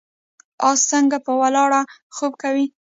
اس 0.67 0.79
څنګه 0.91 1.17
په 1.25 1.31
ولاړه 1.41 1.81
خوب 2.15 2.33
کوي؟ 2.41 2.65